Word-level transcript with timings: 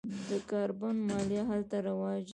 د 0.29 0.31
کاربن 0.49 0.95
مالیه 1.07 1.43
هلته 1.49 1.77
رواج 1.87 2.21
ده. 2.27 2.29